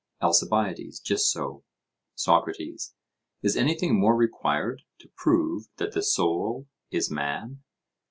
[0.23, 1.63] ALCIBIADES: Just so.
[2.15, 2.95] SOCRATES:
[3.43, 7.61] Is anything more required to prove that the soul is man?